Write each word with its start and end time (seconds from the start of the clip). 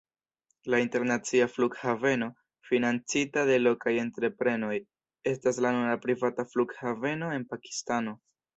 La 0.65 0.77
internacia 0.83 1.47
flughaveno, 1.57 2.29
financita 2.69 3.43
de 3.51 3.59
lokaj 3.67 3.93
entreprenoj, 4.05 4.73
estas 5.35 5.63
la 5.67 5.77
nura 5.79 5.95
privata 6.09 6.49
flughaveno 6.57 7.33
en 7.39 7.51
Pakistano. 7.55 8.19